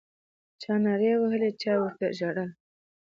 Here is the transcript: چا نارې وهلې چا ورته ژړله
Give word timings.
چا 0.61 0.73
نارې 0.83 1.11
وهلې 1.21 1.51
چا 1.61 1.73
ورته 1.81 2.07
ژړله 2.17 2.45